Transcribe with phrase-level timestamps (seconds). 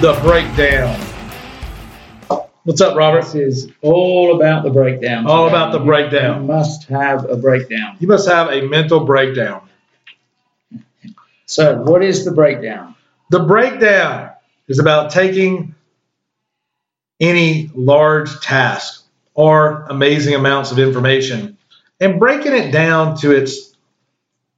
[0.00, 0.98] The breakdown.
[2.64, 3.24] What's up, Robert?
[3.24, 5.26] This is all about the breakdown.
[5.26, 6.40] All about the You- breakdown.
[6.42, 7.96] You must have a breakdown.
[7.98, 9.60] You must have a mental breakdown.
[11.44, 12.94] So, what is the breakdown?
[13.30, 14.30] The breakdown
[14.68, 15.74] is about taking
[17.20, 19.04] any large task
[19.34, 21.58] or amazing amounts of information
[22.00, 23.74] and breaking it down to its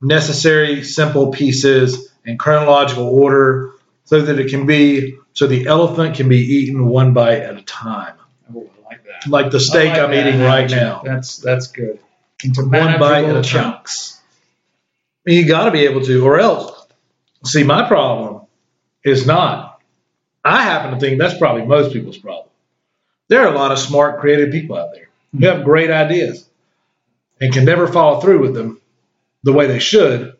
[0.00, 3.70] necessary, simple pieces in chronological order
[4.04, 7.62] so that it can be, so the elephant can be eaten one bite at a
[7.62, 8.14] time.
[8.54, 9.28] Oh, I like that.
[9.28, 10.74] Like the steak I like I'm that eating right analogy.
[10.76, 11.02] now.
[11.04, 11.98] That's that's good.
[12.44, 13.72] Into One bite at manageable a time.
[13.72, 14.20] chunks.
[15.24, 16.86] You got to be able to, or else.
[17.44, 18.46] See, my problem
[19.04, 19.80] is not.
[20.44, 22.48] I happen to think that's probably most people's problem.
[23.28, 25.44] There are a lot of smart, creative people out there who hmm.
[25.44, 26.48] have great ideas
[27.40, 28.80] and can never follow through with them
[29.44, 30.36] the way they should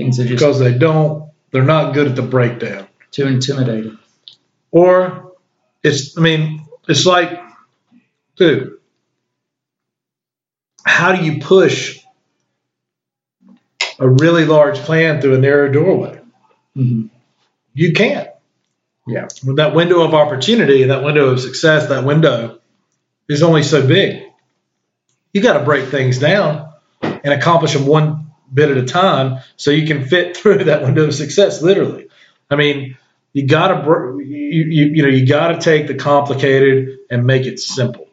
[0.00, 1.30] Things are just because they don't.
[1.50, 2.86] They're not good at the breakdown.
[3.10, 3.98] Too intimidating.
[4.70, 5.32] Or
[5.82, 6.16] it's.
[6.16, 7.40] I mean, it's like,
[8.36, 8.78] dude.
[10.84, 12.00] How do you push
[13.98, 16.20] a really large plan through a narrow doorway?
[16.74, 17.06] hmm
[17.74, 18.28] You can't.
[19.06, 19.28] Yeah.
[19.44, 22.60] With that window of opportunity, that window of success, that window
[23.28, 24.24] is only so big.
[25.32, 29.70] You got to break things down and accomplish them one bit at a time so
[29.70, 31.62] you can fit through that window of success.
[31.62, 32.08] Literally,
[32.50, 32.96] I mean,
[33.32, 37.46] you got to you, you you know you got to take the complicated and make
[37.46, 38.08] it simple.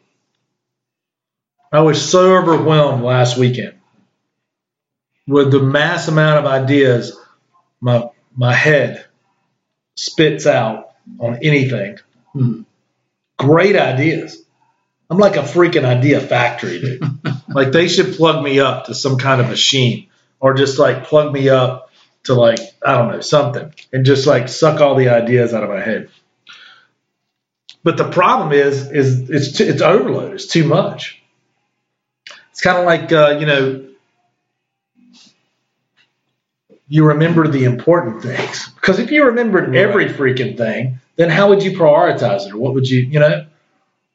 [1.72, 3.74] I was so overwhelmed last weekend
[5.26, 7.18] with the mass amount of ideas
[7.80, 9.04] my my head
[9.96, 11.98] spits out on anything.
[12.34, 12.64] Mhm.
[13.38, 14.42] Great ideas.
[15.10, 17.02] I'm like a freaking idea factory, dude.
[17.48, 20.08] like they should plug me up to some kind of machine
[20.40, 21.87] or just like plug me up
[22.28, 25.70] to like, I don't know, something and just like suck all the ideas out of
[25.70, 26.08] my head.
[27.82, 30.34] But the problem is, is it's too, it's overload.
[30.34, 31.22] It's too much.
[32.50, 33.84] It's kind of like, uh, you know,
[36.88, 38.68] you remember the important things.
[38.70, 42.52] Because if you remembered every freaking thing, then how would you prioritize it?
[42.52, 43.46] Or what would you, you know?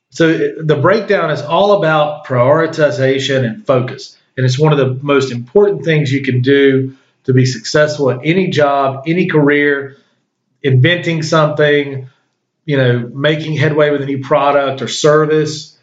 [0.10, 4.18] So it, the breakdown is all about prioritization and focus.
[4.36, 8.20] And it's one of the most important things you can do to be successful at
[8.24, 9.98] any job, any career,
[10.62, 12.10] inventing something,
[12.66, 15.78] you know, making headway with a new product or service.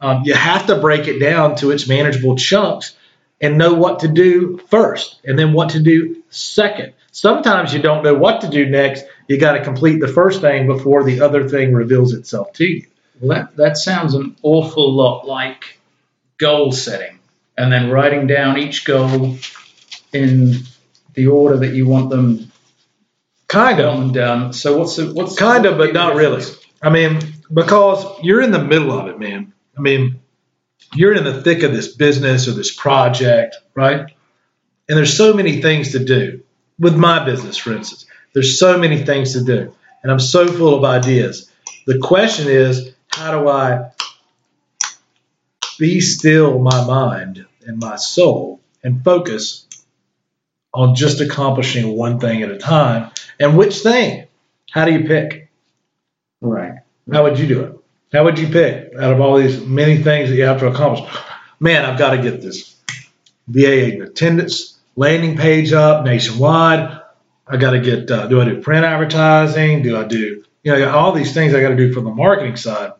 [0.00, 2.94] Um, you have to break it down to its manageable chunks
[3.40, 6.92] and know what to do first and then what to do second.
[7.12, 9.04] Sometimes you don't know what to do next.
[9.26, 12.86] You got to complete the first thing before the other thing reveals itself to you.
[13.20, 15.78] Well, that, that sounds an awful lot like
[16.36, 17.18] goal setting
[17.56, 19.38] and then writing down each goal
[20.12, 20.58] in
[21.16, 22.52] the order that you want them
[23.48, 24.12] Kind of.
[24.12, 24.52] done.
[24.52, 26.44] So what's the, what's Kind of, but the not really.
[26.82, 27.20] I mean,
[27.52, 29.52] because you're in the middle of it, man.
[29.76, 30.20] I mean,
[30.94, 34.00] you're in the thick of this business or this project, right?
[34.88, 36.42] And there's so many things to do.
[36.78, 39.74] With my business, for instance, there's so many things to do.
[40.02, 41.50] And I'm so full of ideas.
[41.86, 43.90] The question is, how do I
[45.78, 49.65] be still my mind and my soul and focus
[50.76, 53.10] on just accomplishing one thing at a time?
[53.40, 54.26] And which thing?
[54.70, 55.48] How do you pick?
[56.40, 56.74] Right.
[57.10, 57.72] How would you do it?
[58.12, 61.08] How would you pick out of all these many things that you have to accomplish?
[61.58, 62.74] Man, I've got to get this
[63.48, 67.00] VA attendance landing page up nationwide.
[67.46, 68.10] I got to get.
[68.10, 69.82] Uh, do I do print advertising?
[69.82, 72.04] Do I do you know I got all these things I got to do from
[72.04, 72.92] the marketing side?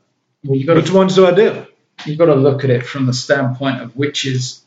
[0.45, 1.67] Well, you got Which to ones do I do?
[2.05, 4.63] you've got to look at it from the standpoint of which is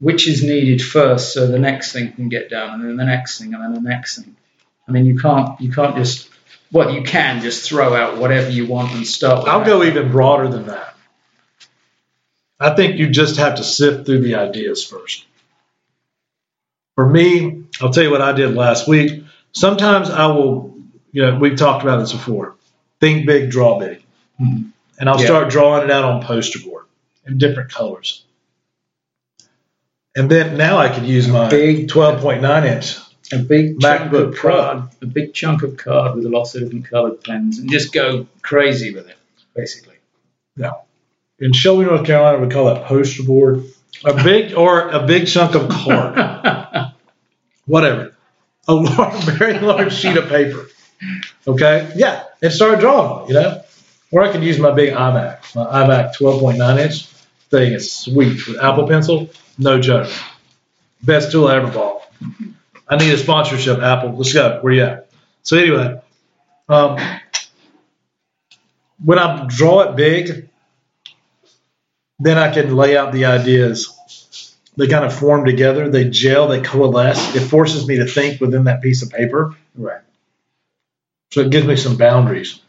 [0.00, 3.38] which is needed first, so the next thing can get done, and then the next
[3.38, 4.34] thing, and then the next thing.
[4.88, 6.28] I mean, you can't you can't just
[6.72, 9.40] well, you can just throw out whatever you want and start.
[9.44, 9.66] With I'll that.
[9.66, 10.94] go even broader than that.
[12.58, 15.24] I think you just have to sift through the ideas first.
[16.94, 19.24] For me, I'll tell you what I did last week.
[19.52, 20.76] Sometimes I will,
[21.12, 22.56] you know, we've talked about this before.
[23.00, 24.02] Think big, draw big.
[24.40, 24.72] Mhm.
[24.98, 25.24] And I'll Yeah.
[25.26, 26.84] start drawing it out on poster board
[27.26, 28.24] in different colors.
[30.16, 32.96] And then now I could use my Big- 12.9 inch.
[33.32, 34.56] a big MacBook Pro.
[34.56, 38.26] card, a big chunk of card with lots of different coloured pens, and just go
[38.42, 39.16] crazy with it,
[39.54, 39.94] basically.
[40.56, 40.72] Yeah.
[41.38, 43.64] In Shelby, North Carolina, we call that poster board.
[44.04, 46.18] A big or a big chunk of card.
[47.66, 48.14] whatever,
[48.66, 50.66] a large, very large sheet of paper.
[51.46, 53.28] Okay, yeah, and start drawing.
[53.28, 53.62] You know,
[54.10, 57.06] or I could use my big iPad, my iPad 12.9 inch
[57.50, 60.10] thing is sweet with Apple Pencil, no joke,
[61.02, 62.02] best tool I ever bought.
[62.88, 64.16] I need a sponsorship, Apple.
[64.16, 64.58] Let's go.
[64.60, 65.10] Where you at?
[65.42, 66.00] So anyway,
[66.68, 66.98] um,
[69.02, 70.48] when I draw it big,
[72.18, 73.96] then I can lay out the ideas.
[74.76, 77.34] They kind of form together, they gel, they coalesce.
[77.34, 79.54] It forces me to think within that piece of paper.
[79.74, 80.00] Right.
[81.32, 82.60] So it gives me some boundaries.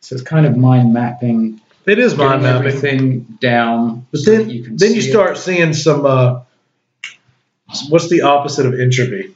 [0.00, 2.66] So it's kind of mind mapping, It is mind mapping.
[2.68, 4.06] everything down.
[4.10, 5.12] But so then, you can then you see it.
[5.12, 6.04] start seeing some.
[6.04, 6.40] Uh,
[7.88, 9.34] what's the opposite of entropy?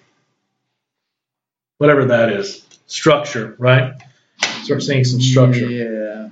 [1.79, 3.95] Whatever that is, structure, right?
[4.65, 5.71] Start seeing some structure.
[5.71, 6.29] Yeah.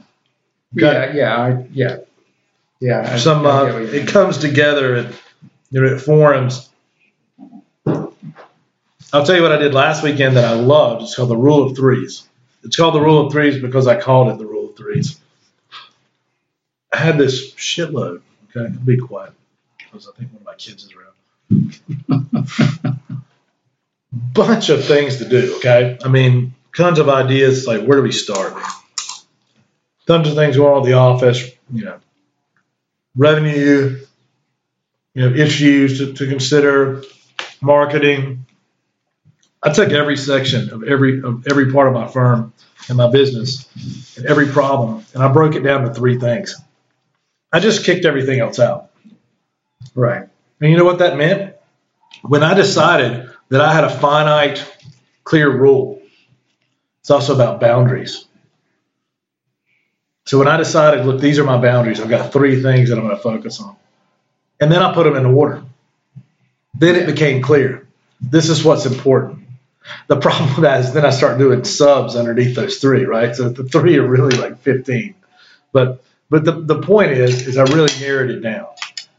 [0.77, 1.13] Okay.
[1.15, 1.97] Yeah, yeah, I, yeah.
[2.81, 3.13] Yeah.
[3.15, 3.47] I- Some.
[3.47, 3.89] I Uh, mean.
[3.95, 5.15] it comes together and
[5.71, 6.69] you know, it forms.
[7.87, 11.03] I'll tell you what I did last weekend that I loved.
[11.03, 12.29] It's called the Rule of Threes.
[12.65, 15.19] It's called the Rule of Threes because I called it the Rule of Threes.
[16.93, 18.23] I had this shitload.
[18.57, 19.33] Okay, be quiet
[19.79, 21.15] because I think one of my kids is around.
[24.13, 25.57] bunch of things to do.
[25.57, 27.67] Okay, I mean, tons of ideas.
[27.67, 28.55] Like, where do we start?
[30.07, 31.51] Tons of things going on at the office.
[31.73, 32.01] You know,
[33.17, 33.99] revenue.
[35.15, 37.03] You know, issues to, to consider,
[37.61, 38.47] marketing.
[39.61, 42.53] I took every section of every of every part of my firm
[42.89, 43.69] and my business
[44.17, 46.55] and every problem, and I broke it down to three things.
[47.53, 48.91] I just kicked everything else out.
[49.95, 50.29] right.
[50.61, 51.55] And you know what that meant?
[52.23, 54.65] When I decided that I had a finite,
[55.25, 56.03] clear rule,
[57.01, 58.25] it's also about boundaries.
[60.27, 63.05] So when I decided, look, these are my boundaries, I've got three things that I'm
[63.05, 63.77] going to focus on.
[64.61, 65.63] And then I put them in order.
[66.75, 67.89] Then it became clear.
[68.21, 69.47] This is what's important.
[70.07, 73.35] The problem with that is then I start doing subs underneath those three, right?
[73.35, 75.15] So the three are really like 15.
[75.73, 78.67] But but the, the point is, is I really narrowed it down.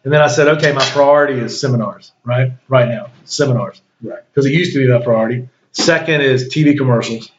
[0.04, 2.52] And then I said, okay, my priority is seminars, right?
[2.68, 3.82] Right now, seminars.
[4.02, 4.22] Right.
[4.32, 5.50] Because it used to be my priority.
[5.72, 7.32] Second is TV commercials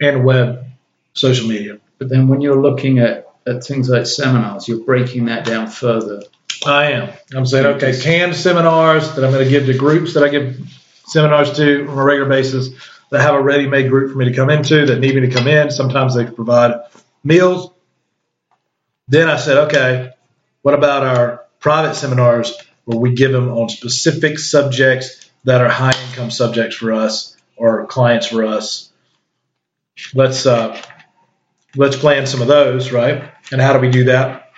[0.00, 0.64] and web
[1.12, 1.78] social media.
[1.98, 6.22] But then when you're looking at, at things like seminars, you're breaking that down further.
[6.66, 7.12] I am.
[7.34, 10.58] I'm saying, okay, canned seminars that I'm going to give to groups that I give
[11.06, 12.70] seminars to on a regular basis
[13.10, 15.30] that have a ready made group for me to come into that need me to
[15.30, 15.70] come in.
[15.70, 16.80] Sometimes they provide
[17.24, 17.70] meals.
[19.10, 20.12] Then I said, okay,
[20.62, 22.54] what about our private seminars
[22.84, 27.86] where we give them on specific subjects that are high income subjects for us or
[27.86, 28.92] clients for us?
[30.14, 30.80] Let's uh,
[31.74, 33.32] let's plan some of those, right?
[33.50, 34.52] And how do we do that?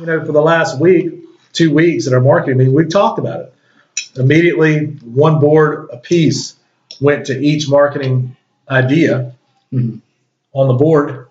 [0.00, 1.12] You know, for the last week,
[1.52, 3.54] two weeks at our marketing meeting, we've talked about it.
[4.16, 6.56] Immediately, one board apiece
[7.02, 8.34] went to each marketing
[8.70, 9.34] idea
[9.74, 10.00] Mhm.
[10.54, 11.28] on the board,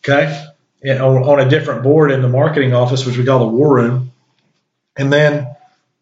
[0.00, 0.44] okay,
[0.84, 3.74] and on, on a different board in the marketing office, which we call the war
[3.74, 4.12] room.
[4.96, 5.54] And then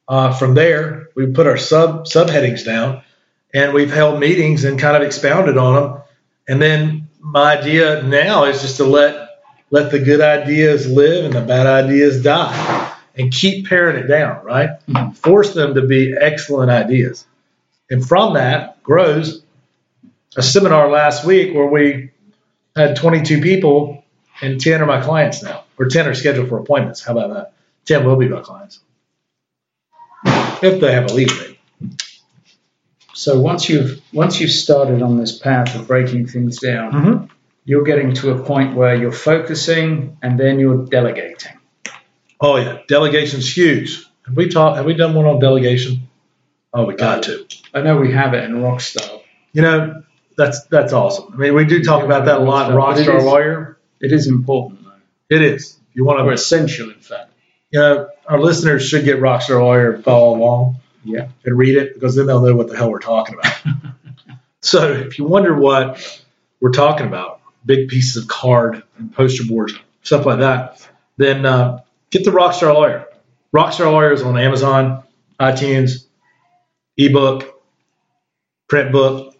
[0.08, 3.02] uh, from there, we put our sub subheadings down,
[3.54, 6.02] and we've held meetings and kind of expounded on them.
[6.48, 9.28] And then my idea now is just to let
[9.72, 14.44] let the good ideas live and the bad ideas die, and keep paring it down.
[14.44, 15.16] Right, Mhm.
[15.16, 17.24] force them to be excellent ideas,
[17.90, 19.42] and from that grows
[20.36, 22.10] a seminar last week where we
[22.74, 23.99] had 22 people,
[24.42, 27.02] and 10 are my clients now, or 10 are scheduled for appointments.
[27.04, 27.52] How about that?
[27.86, 28.80] 10 will be my clients
[30.62, 31.58] if they have a lead rate.
[33.14, 37.24] So once you've once you've started on this path of breaking things down, Mm-hmm.
[37.64, 41.52] you're getting to a point where you're focusing and then you're delegating.
[42.40, 44.06] Oh yeah, delegation's huge.
[44.26, 44.76] Have we talked?
[44.76, 46.08] Have we done one on delegation?
[46.72, 47.46] Oh, we got to.
[47.74, 49.22] I know we have it in Rockstar.
[49.52, 50.02] You know,
[50.36, 51.32] that's that's awesome.
[51.34, 53.69] I mean, we do talk about that a lot in But it Rockstar Lawyer.
[54.00, 54.92] It is important though,
[55.36, 55.76] It is.
[55.90, 57.32] If you want or to, essential in fact.
[57.70, 60.76] you know, our listeners should get Rockstar Lawyer and follow along.
[61.02, 61.28] Yeah.
[61.44, 63.54] and read it because then they'll know what the hell we're talking about.
[64.60, 66.22] so if you wonder what
[66.60, 71.80] we're talking about, big pieces of card and poster boards, stuff like that, then uh,
[72.10, 73.06] get the Rockstar Lawyer.
[73.54, 75.02] Rockstar Lawyer is on Amazon,
[75.40, 76.04] iTunes,
[76.98, 77.60] ebook,
[78.68, 79.34] print book,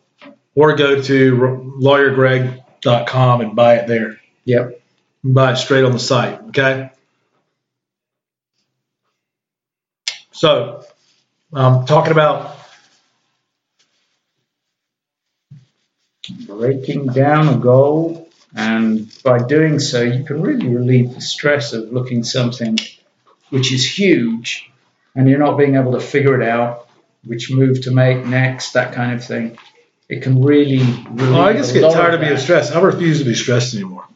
[0.55, 4.20] or go to lawyergreg.com and buy it there.
[4.45, 4.81] Yep.
[5.23, 6.41] Buy it straight on the site.
[6.49, 6.91] Okay.
[10.33, 10.85] So,
[11.53, 12.57] um, talking about
[16.47, 21.93] breaking down a goal, and by doing so, you can really relieve the stress of
[21.93, 22.79] looking something
[23.51, 24.71] which is huge,
[25.15, 26.89] and you're not being able to figure it out,
[27.25, 29.59] which move to make next, that kind of thing.
[30.09, 31.35] It can really relieve.
[31.35, 32.75] Oh, I just get tired of being stressed.
[32.75, 34.07] I refuse to be stressed anymore.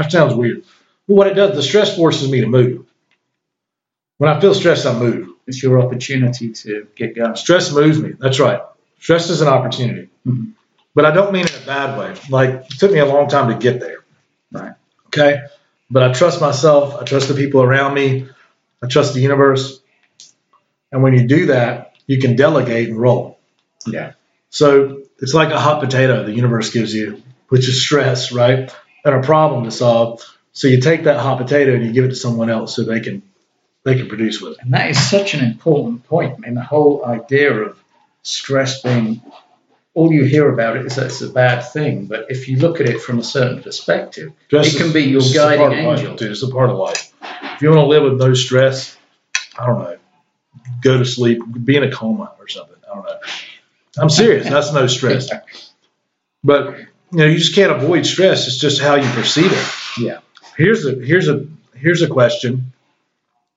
[0.00, 0.64] That sounds weird.
[1.06, 2.86] But what it does, the stress forces me to move.
[4.16, 5.28] When I feel stressed, I move.
[5.46, 7.36] It's your opportunity to get going.
[7.36, 8.12] Stress moves me.
[8.18, 8.60] That's right.
[8.98, 10.52] Stress is an opportunity, Mhm.
[10.94, 12.14] but I don't mean in a bad way.
[12.30, 13.98] Like it took me a long time to get there.
[14.52, 14.72] Right.
[15.08, 15.42] Okay.
[15.90, 16.96] But I trust myself.
[17.00, 18.26] I trust the people around me.
[18.82, 19.80] I trust the universe.
[20.92, 23.38] And when you do that, you can delegate and roll.
[23.86, 24.12] Yeah.
[24.48, 28.72] So it's like a hot potato the universe gives you, which is stress, right?
[29.04, 30.22] And a problem to solve.
[30.52, 33.00] So you take that hot potato and you give it to someone else so they
[33.00, 33.22] can
[33.84, 34.58] they can produce with it.
[34.60, 36.34] And that is such an important point.
[36.36, 37.78] I mean, the whole idea of
[38.22, 39.22] stress being
[39.94, 42.06] all you hear about it is that it's a bad thing.
[42.06, 45.22] But if you look at it from a certain perspective, Stress it can be your
[45.34, 46.16] guiding of life, angel.
[46.16, 46.30] dude.
[46.30, 47.12] It's a part of life.
[47.54, 48.96] If you want to live with no stress,
[49.58, 49.96] I don't know.
[50.82, 52.76] Go to sleep, be in a coma or something.
[52.90, 53.18] I don't know.
[53.98, 54.48] I'm serious.
[54.48, 55.30] That's no stress.
[56.42, 56.74] But
[57.12, 58.46] you know, you just can't avoid stress.
[58.46, 59.68] It's just how you perceive it.
[59.98, 60.18] Yeah.
[60.56, 62.72] Here's a here's a here's a question,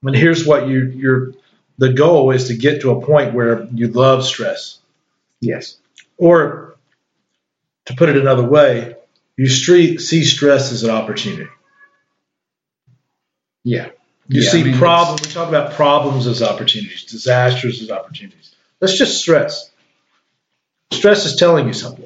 [0.03, 1.33] and here's what you your
[1.77, 4.79] the goal is to get to a point where you love stress,
[5.41, 5.77] Yes.
[6.17, 6.75] or
[7.85, 8.95] to put it another way,
[9.37, 11.49] you street, see stress as an opportunity.
[13.63, 13.89] Yeah.
[14.29, 15.27] You Yeah, I see mean, problems.
[15.27, 18.53] We talk about problems as opportunities, disasters as opportunities.
[18.79, 19.69] That's just stress.
[20.91, 22.05] Stress is telling you something.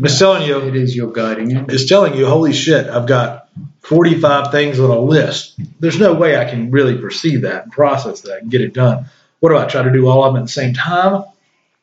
[0.00, 0.60] It's telling you.
[0.60, 1.74] It is your guiding angel.
[1.74, 3.48] It's telling you, holy shit, I've got
[3.80, 5.58] 45 things on a list.
[5.78, 9.06] There's no way I can really perceive that and process that and get it done.
[9.40, 11.24] What do I try to do all of them at the same time?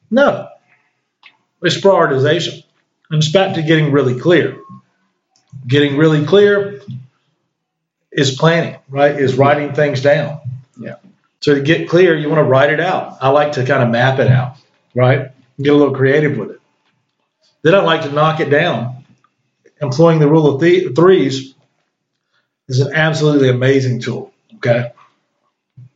[0.09, 0.47] No.
[1.62, 2.63] It's prioritization.
[3.09, 4.59] And it's back to getting really clear.
[5.65, 6.81] Getting really clear
[8.12, 9.19] is planning, right?
[9.19, 10.39] Is writing things down.
[10.79, 10.95] Yeah.
[11.39, 13.17] So to get clear, you want to write it out.
[13.21, 14.57] I like to kind of map it out,
[14.93, 15.31] right?
[15.62, 16.56] Get a little creative with it.
[17.63, 19.05] Then I like to knock it down.
[19.81, 21.53] Employing the rule of th- threes
[22.67, 24.33] is an absolutely amazing tool.
[24.55, 24.91] Okay.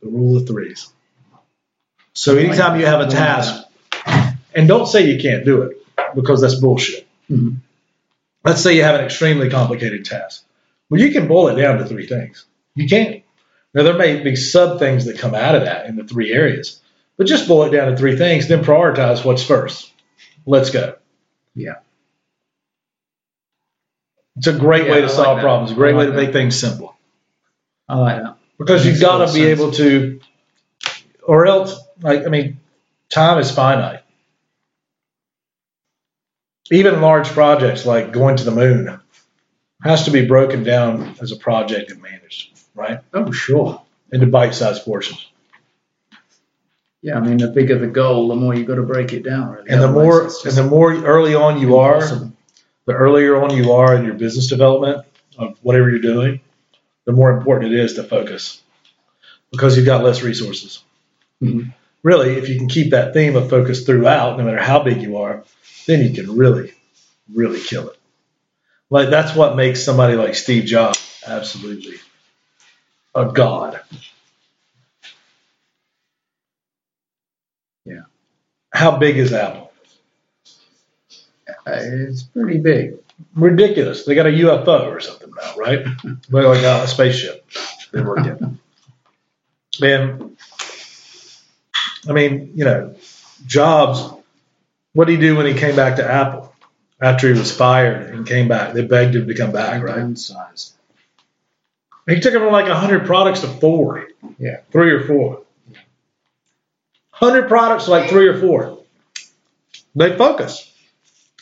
[0.02, 0.92] The rule of threes.
[2.14, 3.64] So anytime you have a task,
[4.54, 5.76] and don't say you can't do it
[6.14, 7.06] because that's bullshit.
[7.30, 7.56] Mhm.
[8.44, 10.44] Let's say you have an extremely complicated task.
[10.90, 12.44] Well, you can boil it down to three things.
[12.74, 13.22] You can.
[13.72, 16.80] Now, there may be sub things that come out of that in the three areas,
[17.16, 19.90] but just boil it down to three things, then prioritize what's first.
[20.44, 20.96] Let's go.
[21.54, 21.74] Yeah.
[24.36, 25.42] It's a great Yeah, way to like solve that.
[25.42, 26.16] problems, a great I way to that.
[26.16, 26.96] make things simple.
[27.88, 28.36] I like that.
[28.58, 29.60] Because you've got to be sense.
[29.60, 30.20] able to,
[31.22, 32.60] or else, like, I mean,
[33.10, 34.02] time is finite.
[36.70, 39.00] Even large projects like going to the moon
[39.82, 43.00] has to be broken down as a project and managed, right?
[43.12, 43.82] Oh, sure.
[44.12, 45.26] Into bite sized portions.
[47.02, 49.50] Yeah, I mean, the bigger the goal, the more you've got to break it down.
[49.50, 49.68] Really.
[49.68, 53.72] And the Otherwise, more, and the more early on you are, the earlier on you
[53.72, 55.04] are in your business development
[55.36, 56.40] of whatever you're doing,
[57.04, 58.62] the more important it is to focus
[59.50, 60.82] because you've got less resources.
[61.42, 61.74] Mhm.
[62.04, 65.18] Really, if you can keep that theme of focus throughout, no matter how big you
[65.18, 65.44] are,
[65.86, 66.72] then you can really,
[67.32, 67.98] really kill it.
[68.90, 71.96] Like that's what makes somebody like Steve Jobs absolutely
[73.14, 73.80] a god.
[77.84, 78.02] Yeah.
[78.72, 79.70] How big is Apple?
[81.66, 82.94] Uh, It's pretty big.
[83.34, 84.04] ridiculous.
[84.04, 85.86] They got a UFO or something now, right?
[86.30, 87.46] Well, like a spaceship
[87.92, 88.58] they work in.
[89.82, 90.36] And
[92.08, 92.94] I mean, you know,
[93.46, 94.12] Jobs.
[94.94, 96.54] What did he do when he came back to Apple
[97.00, 98.74] after he was fired and came back?
[98.74, 99.98] They begged him to come back, right?
[99.98, 100.72] Downsize.
[102.06, 104.08] He took him from like hundred products to four.
[104.38, 104.60] Yeah.
[104.70, 105.41] three or four.
[107.22, 108.80] 100 products, like three or four.
[109.94, 110.68] They focus.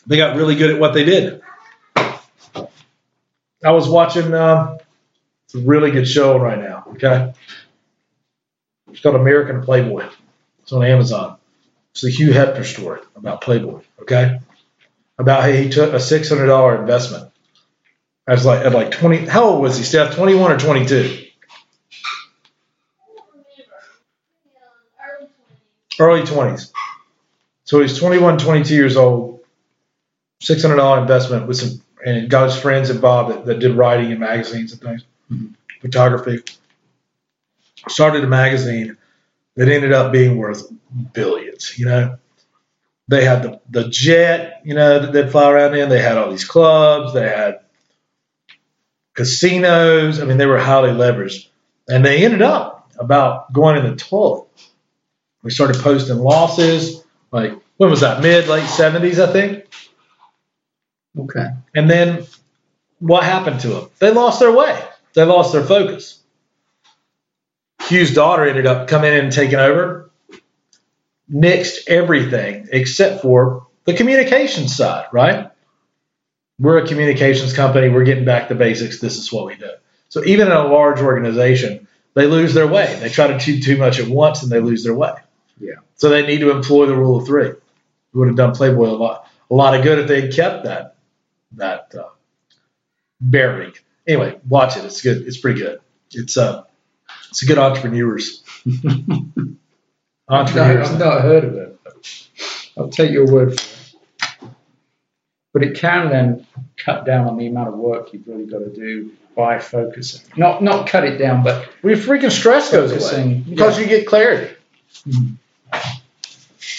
[0.06, 1.40] They got really good at what they did.
[2.54, 4.76] I was watching uh,
[5.54, 6.84] a really good show right now.
[6.92, 7.32] Okay.
[8.90, 10.06] It's called American Playboy.
[10.62, 11.38] It's on Amazon.
[11.92, 13.80] It's the Hugh Hefner story about Playboy.
[14.02, 14.38] Okay.
[15.18, 17.32] About how he took a $600 investment.
[18.26, 20.14] I was like, at like 20, how old was he, Steph?
[20.14, 21.29] 21 or 22?
[26.00, 26.72] Early 20s.
[27.64, 29.40] So he's 21, 22 years old,
[30.42, 34.72] $600 investment with some, and got his friends involved that, that did writing and magazines
[34.72, 35.54] and things, Mhm.
[35.80, 36.42] photography.
[37.88, 38.96] Started a magazine
[39.56, 40.64] that ended up being worth
[41.12, 42.18] billions, you know.
[43.08, 45.88] They had the, the jet, you know, that they'd fly around in.
[45.88, 47.12] They had all these clubs.
[47.12, 47.60] They had
[49.14, 50.20] casinos.
[50.20, 51.48] I mean, they were highly leveraged.
[51.88, 54.46] And they ended up about going in the toilet.
[55.42, 58.22] We started posting losses, like when was that?
[58.22, 59.64] Mid late seventies, I think.
[61.18, 61.46] Okay.
[61.74, 62.26] And then
[62.98, 63.88] what happened to them?
[63.98, 64.80] They lost their way.
[65.14, 66.22] They lost their focus.
[67.80, 70.10] Hugh's daughter ended up coming in and taking over.
[71.32, 75.50] nixed everything except for the communications side, right?
[76.58, 77.88] We're a communications company.
[77.88, 79.00] We're getting back to basics.
[79.00, 79.70] This is what we do.
[80.10, 82.98] So even in a large organization, they lose their way.
[83.00, 85.14] They try to do too much at once and they lose their way.
[85.60, 85.74] Yeah.
[85.96, 87.48] So they need to employ the rule of three.
[87.48, 87.62] It
[88.14, 90.96] would have done Playboy a lot, a lot of good if they had kept that
[91.52, 92.08] that uh,
[93.20, 93.72] bearing.
[94.06, 94.84] Anyway, watch it.
[94.84, 95.26] It's good.
[95.26, 95.80] It's pretty good.
[96.12, 96.64] It's uh,
[97.28, 98.42] it's a good entrepreneurs.
[100.28, 100.90] entrepreneurs.
[100.90, 101.78] I've not heard of it.
[102.76, 103.76] I'll take your word for it.
[105.52, 108.72] But it can then cut down on the amount of work you've really got to
[108.72, 110.22] do by focusing.
[110.36, 114.06] Not not cut it down, but your freaking stress goes away Focusing, because you get
[114.06, 114.54] clarity.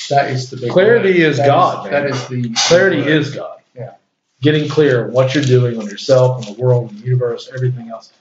[0.09, 1.29] That is the big Clarity word.
[1.31, 1.93] is That God, man.
[1.93, 3.07] That is the Clarity word.
[3.09, 3.59] is God.
[3.75, 3.93] Yeah.
[4.41, 7.89] Getting clear on what you're doing on yourself, on the world, on the universe, everything
[7.89, 8.11] else.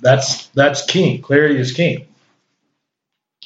[0.00, 1.20] That's that's king.
[1.22, 2.06] Clarity is king.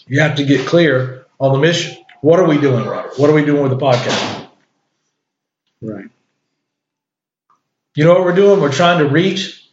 [0.06, 1.96] You have to get clear on the mission.
[2.20, 3.18] What are we doing, Robert?
[3.18, 4.46] What are we doing with the podcast?
[5.82, 6.06] right.
[7.96, 8.61] You know what we're doing?
[8.61, 9.68] We're trying to reach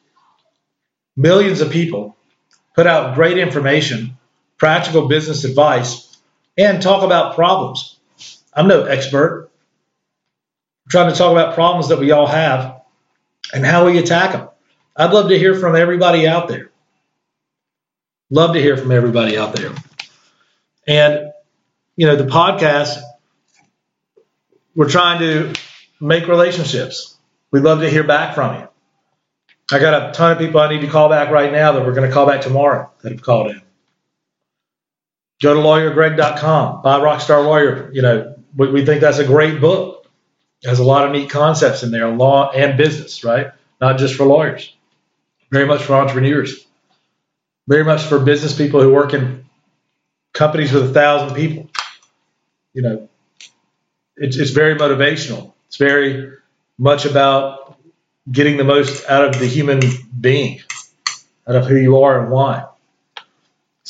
[1.16, 2.18] millions of people,
[2.76, 4.18] put out great information,
[4.58, 6.11] practical business advice,
[6.62, 8.00] and talk about problems.
[8.54, 9.50] I'm no expert.
[10.86, 12.82] I'm trying to talk about problems that we all have
[13.54, 14.50] and how we attack them.
[14.96, 16.72] I'd love to hear from everybody out there.
[18.30, 19.74] Love to hear from everybody out there.
[20.88, 21.32] And,
[21.96, 23.00] you know, the podcast,
[24.76, 25.54] we're trying to
[26.00, 27.18] make relationships.
[27.52, 28.68] We'd love to hear back from you.
[29.72, 31.94] I got a ton of people I need to call back right now that we're
[31.94, 33.62] going to call back tomorrow that have called in.
[35.42, 37.90] Go to lawyergreg.com, buy Rockstar Lawyer.
[37.94, 40.08] You know, we, we think that's a great book.
[40.62, 43.48] It has a lot of neat concepts in there, law and business, right?
[43.80, 44.72] Not just for lawyers,
[45.50, 46.64] very much for entrepreneurs,
[47.68, 49.46] very much for business people who work in
[50.34, 51.70] companies with a thousand people.
[52.74, 53.10] You know,
[54.16, 55.54] it's, it's very motivational.
[55.68, 56.34] It's very
[56.78, 57.80] much about
[58.32, 59.80] getting the most out of the human
[60.20, 60.62] being,
[61.48, 62.66] out of who you are and why.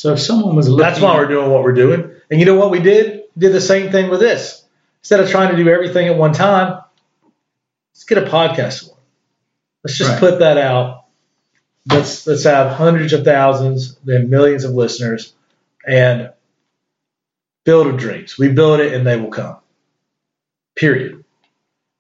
[0.02, 2.10] So if someone was looking, That's why we're doing what we're doing.
[2.32, 3.26] And you know what we did?
[3.36, 4.66] We did the same thing with this.
[5.02, 6.82] Instead of trying to do everything at one time,
[7.94, 9.00] let's get a podcast going.
[9.84, 10.20] Let's just Right.
[10.20, 11.06] put that out.
[11.88, 15.36] Let's let's have hundreds of thousands, then millions of listeners,
[15.86, 16.32] and
[17.68, 18.40] Field of Dreams.
[18.40, 19.58] We build it and they will come.
[20.76, 21.24] Period.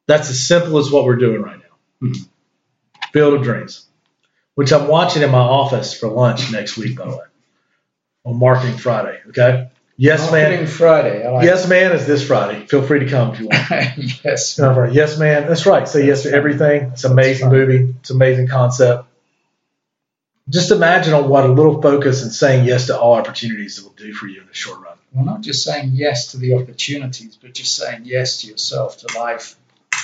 [0.08, 2.08] That's as simple as what we're doing right now.
[2.08, 2.28] Mhm.
[3.14, 3.86] Field of Dreams.
[4.56, 7.26] Which I'm watching in my office for lunch next week, by the way.
[8.23, 9.19] On Marketing Friday.
[9.29, 9.69] Okay.
[9.97, 10.49] Yes, man.
[10.49, 11.29] Marketing Friday.
[11.29, 12.65] Like Yes, man is this Friday.
[12.65, 13.69] Feel free to come if you want.
[14.23, 14.60] yes.
[14.60, 15.47] Yes, man.
[15.47, 15.88] That's right.
[15.88, 16.91] Say yes to everything.
[16.93, 17.67] It's an amazing right.
[17.67, 17.95] movie.
[17.99, 19.07] It's an amazing concept.
[20.49, 24.12] Just imagine on what a little focus and saying yes to all opportunities will do
[24.13, 24.97] for you in the short run.
[25.13, 29.17] Well, not just saying yes to the opportunities, but just saying yes to yourself, to
[29.17, 29.55] life,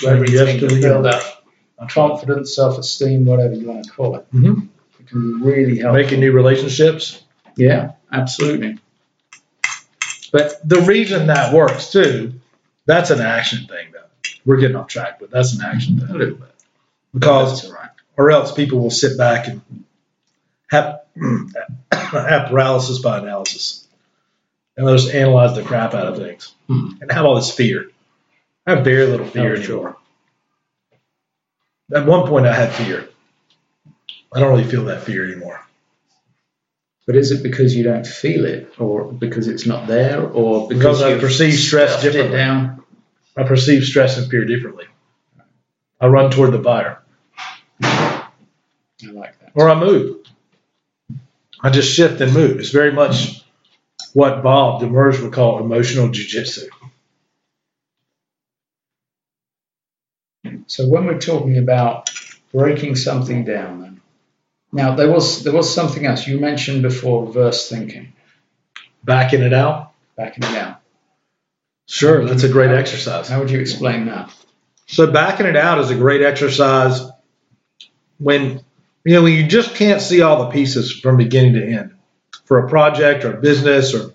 [0.01, 1.43] to everything, yes to to build up
[1.89, 4.25] confidence, self-esteem, whatever you want to call it.
[4.33, 4.67] Mhm.
[4.99, 5.95] It can really help.
[5.95, 7.23] Making new relationships.
[7.55, 8.77] Yeah, absolutely.
[10.31, 12.33] But the reason that works too,
[12.85, 13.99] that's an action thing though.
[14.45, 16.49] We're getting off track, but that's an action thing A little bit.
[17.13, 17.89] Because right.
[18.17, 19.61] or else people will sit back and
[20.69, 21.01] have,
[21.91, 23.87] have paralysis by analysis.
[24.75, 26.91] And they'll just analyze the crap out of things Hmm.
[27.01, 27.89] and have all this fear.
[28.65, 29.75] I have very little fear Oh, sure.
[29.77, 29.97] anymore.
[31.95, 33.07] At one point, I had fear.
[34.33, 35.61] I don't really feel that fear anymore.
[37.07, 40.99] But is it because you don't feel it, or because it's not there, or because,
[40.99, 42.37] Because I perceive stress differently.
[42.37, 42.83] down?
[43.37, 44.85] I perceive stress and fear differently.
[46.01, 47.01] I run toward the fire
[47.81, 48.29] I
[49.13, 49.51] like that.
[49.55, 50.17] or I move.
[51.61, 52.59] I just shift and move.
[52.59, 53.41] It's very much
[54.13, 56.67] what Bob Demers would call emotional jujitsu.
[60.67, 62.09] So when we're talking about
[62.53, 63.96] breaking something down, then
[64.71, 68.13] now there was there was something else you mentioned before: reverse thinking,
[69.03, 69.93] Backing it out.
[70.15, 70.81] backing it out.
[71.87, 73.29] Sure, that's a great exercise.
[73.29, 74.33] How would you explain that?
[74.87, 77.01] So backing it out is a great exercise
[78.17, 78.61] when
[79.05, 81.93] you know when you just can't see all the pieces from beginning to end
[82.45, 84.13] for a project or a business or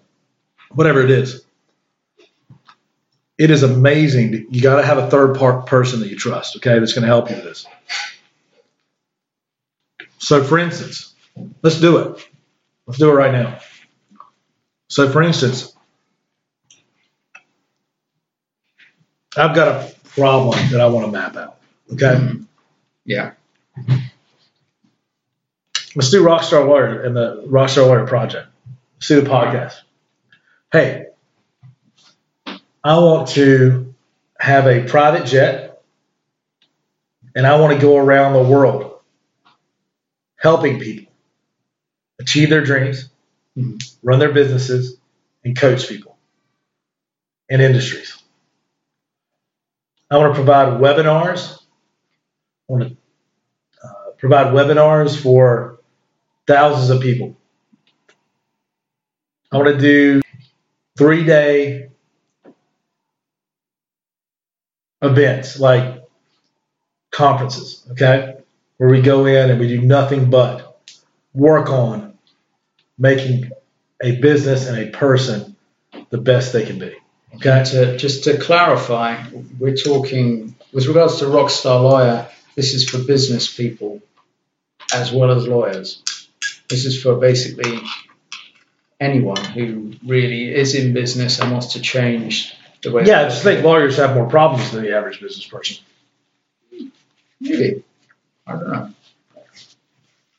[0.70, 1.44] whatever it is.
[3.38, 4.46] It is amazing.
[4.50, 7.08] You got to have a third part person that you trust, okay, that's going to
[7.08, 7.66] help you with this.
[10.22, 11.14] So, for instance,
[11.62, 12.28] let's do it.
[12.87, 13.58] Let's do it right now.
[14.87, 15.74] So, for instance,
[19.37, 21.58] I've got a problem that I want to map out.
[21.92, 22.04] Okay.
[22.04, 22.42] Mm-hmm.
[23.04, 23.32] Yeah.
[25.96, 28.46] Let's do Rockstar Lawyer and the Rockstar Lawyer project.
[28.98, 29.74] Let's do the podcast.
[30.70, 31.06] Hey,
[32.85, 33.92] I want to
[34.38, 35.82] have a private jet
[37.35, 38.91] and I want to go around the world
[40.42, 41.12] helping people
[42.20, 43.11] achieve their dreams,
[43.57, 43.83] Mhm.
[44.02, 44.98] run their businesses,
[45.44, 46.18] and coach people
[47.48, 48.16] in industries.
[50.11, 51.59] I want to provide webinars.
[52.68, 52.96] I want to
[53.88, 55.81] uh, provide webinars for
[56.46, 57.37] thousands of people.
[59.52, 60.22] I want to do
[60.98, 61.90] three day
[65.02, 66.02] events like
[67.11, 68.32] conferences, okay,
[68.83, 70.77] where we go in and we do nothing but
[71.35, 72.18] work on
[72.99, 73.49] making
[74.03, 75.57] a business and a person
[76.11, 76.92] the best they can be.
[77.37, 77.62] Okay.
[77.62, 79.23] To, just to clarify,
[79.61, 82.29] we're talking with regards to Rockstar Lawyer.
[82.57, 84.03] This is for business people
[84.92, 86.03] as well as lawyers.
[86.68, 87.79] This is for basically
[88.99, 93.05] anyone who really is in business and wants to change the way.
[93.05, 95.77] Yeah, I just think lawyers have more problems than the average business person.
[97.40, 97.85] Really,
[98.52, 98.90] I don't know.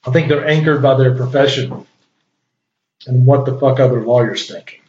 [0.06, 1.86] I think they're anchored by their profession
[3.08, 4.82] and what the fuck other lawyers think.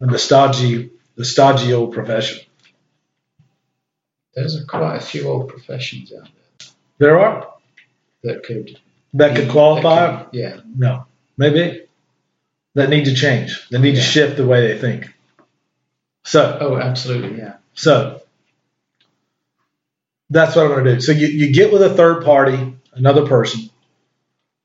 [0.00, 2.40] And the stodgy, the stodgy old profession.
[4.34, 6.28] There's a, quite a few old professions out
[6.98, 7.54] There There are
[8.24, 8.80] that could
[9.14, 10.06] that could qualify.
[10.06, 11.82] that could- yeah, No, maybe
[12.74, 13.68] that need to change.
[13.70, 15.14] They need to shift the way they think.
[16.24, 17.56] So, oh, absolutely, yeah.
[17.74, 18.22] so
[20.34, 21.00] that's what I'm going to do.
[21.00, 23.70] So you, you get with a third party, another person.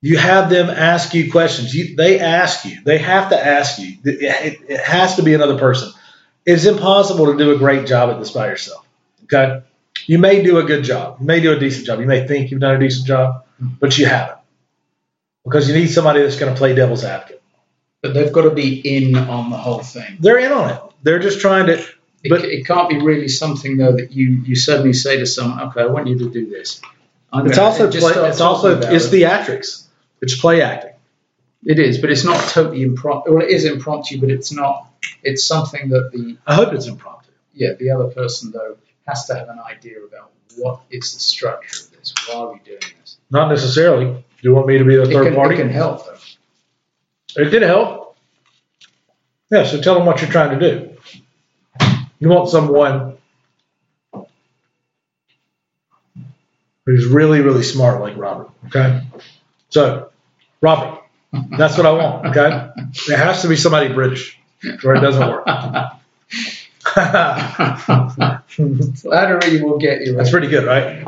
[0.01, 1.73] You have them ask you questions.
[1.73, 2.81] You, they ask you.
[2.83, 3.97] They have to ask you.
[4.03, 5.91] It, it, it has to be another person.
[6.45, 8.85] It's impossible to do a great job at this by yourself.
[9.25, 9.61] Okay.
[10.05, 11.17] You may do a good job.
[11.19, 11.99] You may do a decent job.
[11.99, 14.39] You may think you've done a decent job, but you haven't.
[15.43, 17.41] Because you need somebody that's going to play devil's advocate.
[18.01, 20.17] But they've got to be in on the whole thing.
[20.19, 20.81] They're in on it.
[21.03, 21.85] They're just trying to.
[22.23, 25.61] It, But- it can't be really something though that you you suddenly say to someone,
[25.69, 26.81] okay, I want you to do this.
[27.31, 29.11] I'm It's also just play, it's also it's it.
[29.13, 29.83] theatrics.
[30.21, 30.93] It's play acting.
[31.65, 33.33] It is, but it's not totally impromptu.
[33.33, 34.87] Well, it is impromptu, but it's not.
[35.23, 37.31] It's something that the I hope it's impromptu.
[37.53, 38.77] yeah the other person though
[39.07, 42.13] has to have an idea about what is the structure of this.
[42.27, 43.17] Why are we doing this?
[43.31, 44.05] Not necessarily.
[44.05, 45.55] Do you want me to be the It third can, party?
[45.55, 47.41] it can help though.
[47.41, 48.17] It did help.
[49.51, 50.88] Yeah, so tell them what you're trying to do.
[52.19, 53.17] You want someone
[56.85, 58.49] who's really, really smart like Robert.
[58.67, 59.01] Okay.
[59.69, 60.09] So,
[60.61, 61.01] Robert,
[61.31, 62.25] that's what I want.
[62.27, 62.69] Okay.
[63.07, 64.37] It has to be somebody British
[64.83, 65.45] or it doesn't work.
[68.95, 70.15] Flattery will get you.
[70.15, 71.03] That's pretty good, right?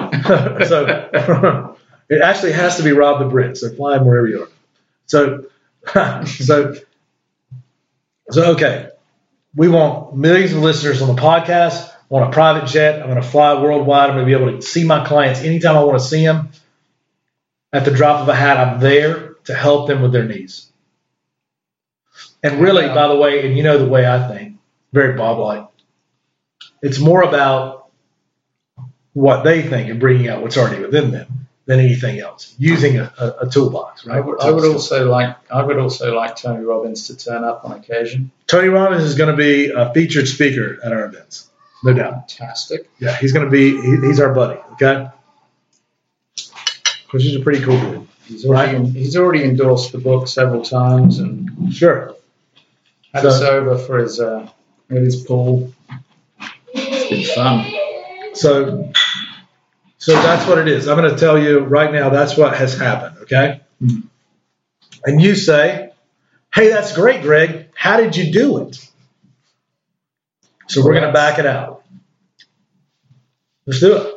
[0.67, 1.75] so
[2.09, 3.57] it actually has to be Rob the Brit.
[3.57, 4.49] So fly him wherever you are.
[5.07, 5.45] So,
[6.25, 6.75] so,
[8.29, 8.90] so okay.
[9.55, 11.89] We want millions of listeners on the podcast.
[11.89, 13.01] I want a private jet.
[13.01, 14.09] I'm going to fly worldwide.
[14.09, 16.49] I'm going to be able to see my clients anytime I want to see them.
[17.73, 20.71] At the drop of a hat, I'm there to help them with their needs.
[22.43, 24.57] And really, by the way, and you know the way I think,
[24.91, 25.67] very Bob like,
[26.81, 27.89] it's more about
[29.13, 31.40] what they think and bringing out what's already within them
[31.71, 34.05] than anything else, using a, a, a toolbox.
[34.05, 34.17] Right?
[34.17, 37.63] I would, I would also like I would also like Tony Robbins to turn up
[37.63, 38.29] on occasion.
[38.47, 41.49] Tony Robbins is going to be a featured speaker at our events,
[41.83, 42.29] no doubt.
[42.31, 42.89] Fantastic.
[42.99, 43.71] Yeah, he's going to be.
[43.81, 44.59] He, he's our buddy.
[44.73, 45.07] Okay,
[47.05, 48.07] because he's a pretty cool dude.
[48.25, 52.15] He's already he's already endorsed the book several times and Sure.
[53.13, 54.49] had So- us over for his uh,
[54.89, 55.73] his pool.
[56.73, 57.71] It's been fun.
[58.33, 58.91] So,
[60.01, 60.87] so that's what it is.
[60.87, 62.09] I'm going to tell you right now.
[62.09, 63.17] That's what has happened.
[63.23, 63.61] Okay.
[63.81, 64.03] Mhm.
[65.05, 65.91] And you say,
[66.53, 67.67] "Hey, that's great, Greg.
[67.75, 68.77] How did you do it?"
[70.67, 71.83] So we're going to back it out.
[73.65, 74.15] Let's do it.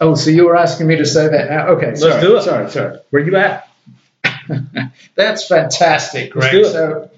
[0.00, 1.68] Oh, so you were asking me to say that now?
[1.68, 2.42] Okay, Let's sorry, do it.
[2.42, 2.98] Sorry, sorry.
[3.10, 3.68] Where you at?
[5.14, 6.52] That's fantastic, Let's Greg.
[6.52, 6.72] do it.
[6.72, 7.10] So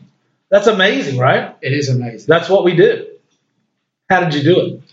[0.50, 1.56] That's amazing, right?
[1.60, 2.26] it is amazing.
[2.28, 3.08] That's what we do.
[4.08, 4.87] How did you do it?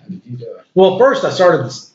[0.73, 1.91] Well, first I started this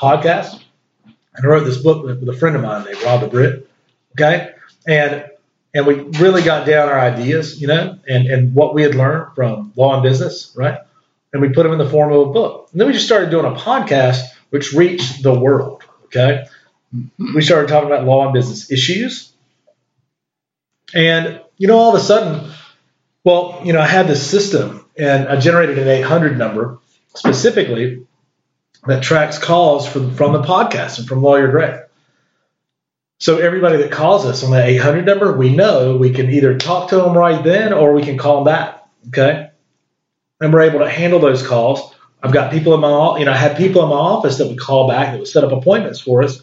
[0.00, 0.62] podcast
[1.04, 3.68] and I wrote this book with, a friend of mine named Rob the Brit.
[4.12, 4.52] Okay.
[4.86, 5.26] And
[5.72, 9.36] and we really got down our ideas, you know, and, and what we had learned
[9.36, 10.80] from law and business, right?
[11.32, 12.70] And we put them in the form of a book.
[12.72, 15.84] And then we just started doing a podcast which reached the world.
[16.06, 16.46] Okay.
[17.18, 19.32] We started talking about law and business issues.
[20.92, 22.50] And, you know, all of a sudden,
[23.22, 26.80] well, you know, I had this system and I generated an 800 number
[27.14, 28.06] specifically
[28.86, 31.82] that tracks calls from, from the podcast and from Lawyer Greg.
[33.18, 36.88] So everybody that calls us on that 800 number, we know we can either talk
[36.88, 38.82] to them right then or we can call them back.
[39.08, 39.50] Okay.
[40.40, 41.94] And we're able to handle those calls.
[42.22, 44.58] I've got people in my, you know, I had people in my office that would
[44.58, 46.42] call back that would set up appointments for us.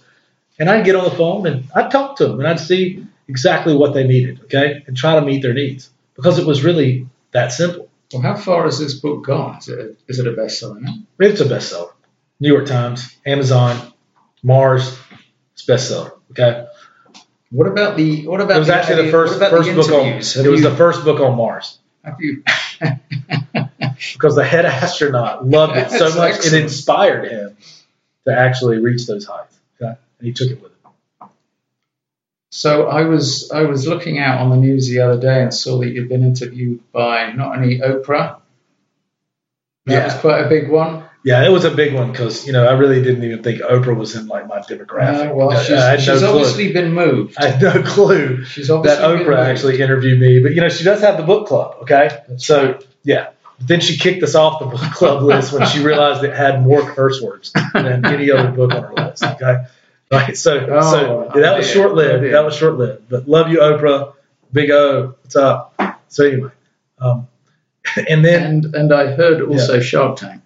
[0.59, 3.75] And I'd get on the phone and I'd talk to them and I'd see exactly
[3.75, 4.41] what they needed.
[4.43, 4.83] Okay.
[4.85, 7.86] And try to meet their needs because it was really that simple.
[8.13, 9.57] Well, how far has this book gone?
[9.57, 10.93] Is it a, it a bestseller now?
[11.19, 11.91] It's a bestseller.
[12.39, 13.93] New York Times, Amazon,
[14.43, 14.97] Mars,
[15.53, 16.11] it's bestseller.
[16.31, 16.65] Okay.
[17.49, 20.07] What about the what about It was the, actually the first first the book on.
[20.07, 22.43] It Have was you, the first book on Mars have you
[24.13, 26.53] because the head astronaut loved it so That's much excellent.
[26.55, 27.57] it inspired him
[28.25, 29.57] to actually reach those heights.
[29.81, 30.76] Okay, and he took it with him.
[32.49, 35.79] So I was I was looking out on the news the other day and saw
[35.79, 38.37] that you'd been interviewed by not only Oprah.
[39.85, 40.05] That Yeah.
[40.05, 41.03] was quite a big one.
[41.25, 43.95] Yeah, it was a big one because you know I really didn't even think Oprah
[43.97, 45.31] was in like my demographic.
[45.31, 46.39] Uh, well, she's, she's no clue.
[46.39, 47.35] obviously been moved.
[47.37, 50.85] I had no clue She's obviously that Oprah actually interviewed me, but you know she
[50.85, 51.75] does have the book club.
[51.81, 53.31] Okay, so yeah.
[53.59, 56.61] But then she kicked us off the book club list when she realized it had
[56.61, 59.23] more curse words than any other book on her list.
[59.23, 59.65] Okay,
[60.11, 60.37] right.
[60.37, 62.23] So, Oh, so yeah, that was short lived.
[62.33, 63.09] That was short lived.
[63.09, 64.13] But love you, Oprah.
[64.51, 65.15] Big O.
[65.21, 65.79] What's up?
[66.07, 66.51] So anyway,
[66.99, 67.27] um,
[68.09, 70.41] and then And and I heard also Shark Tank.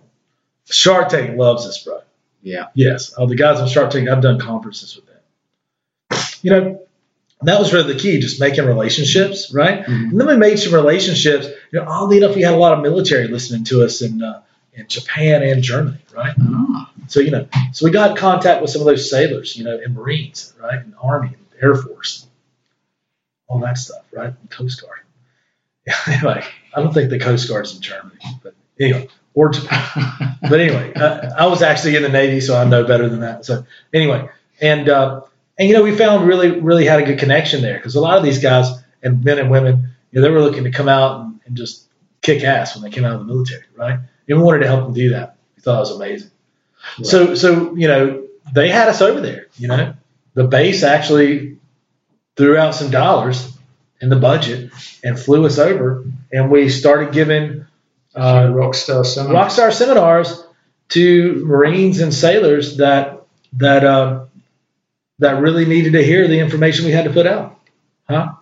[0.69, 2.01] Shark Tank loves this, bro.
[2.41, 2.67] Yeah.
[2.73, 3.13] Yes.
[3.17, 5.17] Oh, the guys on Shark Tank, I've done conferences with them.
[6.41, 6.81] You know,
[7.43, 9.83] that was really the key, just making relationships, right?
[9.85, 10.11] Mhm.
[10.11, 11.47] And then we made some relationships.
[11.71, 14.41] You know, oddly enough, we had a lot of military listening to us in uh,
[14.73, 16.33] in Japan and Germany, right?
[16.39, 16.70] Ah,
[17.11, 19.93] So you know, so we got contact with some of those sailors, you know, and
[19.93, 22.25] Marines, right, and Army, and Air Force,
[23.49, 24.99] all that stuff, right, and Coast Guard.
[26.07, 26.41] anyway,
[26.73, 30.37] I don't think the Coast Guard's in Germany, but anyway, or Japan.
[30.41, 33.43] But anyway, I, I was actually in the Navy, so I know better than that.
[33.43, 34.29] So anyway,
[34.61, 35.23] and uh,
[35.59, 38.17] and you know, we found really really had a good connection there because a lot
[38.17, 38.69] of these guys
[39.03, 41.89] and men and women, you know, they were looking to come out and, and just
[42.21, 43.99] kick ass when they came out of the military, right?
[44.29, 45.35] And we wanted to help them do that.
[45.57, 46.31] We thought it was amazing.
[47.03, 49.47] So so you know, they had us over there.
[49.57, 49.93] You know,
[50.33, 51.57] the base actually
[52.35, 53.57] threw out some dollars
[54.01, 54.71] in the budget
[55.03, 57.65] and flew us over, and we started giving.
[58.13, 59.33] Uh, Rockstar Summer.
[59.33, 60.43] Rockstar seminars
[60.89, 63.21] to Marines and sailors that
[63.53, 64.25] that uh,
[65.19, 67.59] that really needed to hear the information we had to put out,
[68.09, 68.33] huh?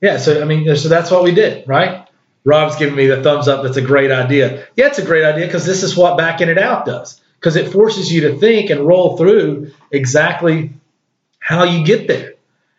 [0.00, 2.03] Yeah, so I mean, so that's what we did, right?
[2.44, 3.62] Rob's giving me the thumbs up.
[3.62, 4.66] That's a great idea.
[4.76, 7.20] Yeah, it's a great idea because this is what backing it out does.
[7.40, 10.72] Because it forces you to think and roll through exactly
[11.38, 12.34] how you get there,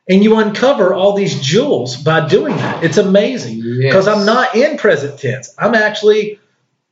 [0.09, 2.83] and you uncover all these jewels by doing that.
[2.83, 5.53] It's amazing because I'm not in present tense.
[5.57, 6.39] I'm actually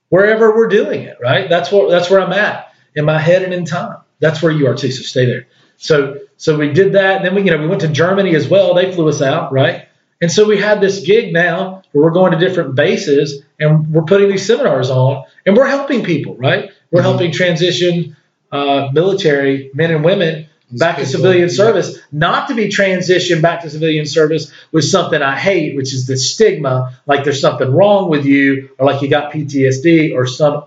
[0.09, 1.49] wherever we're doing it, right?
[1.49, 3.97] That's what that's where I'm at in my head and in time.
[4.19, 4.91] That's where you are too.
[4.91, 5.47] So stay there.
[5.77, 8.47] So so we did that, and then we you know we went to Germany as
[8.47, 8.75] well.
[8.75, 9.88] They flew us out, right?
[10.21, 14.03] And so we had this gig now where we're going to different bases and we're
[14.03, 16.71] putting these seminars on, and we're helping people, right?
[16.91, 17.03] We're Mhm.
[17.06, 18.15] helping transition
[18.51, 21.56] uh, military men and women back to civilian Yeah.
[21.56, 26.06] service, not to be transitioned back to civilian service with something I hate, which is
[26.06, 30.65] the stigma, like there's something wrong with you, or like you got PTSD, or some